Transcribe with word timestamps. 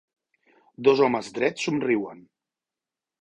Dos 0.87 1.01
homes 1.07 1.29
drets 1.37 1.67
somriuen. 1.67 2.23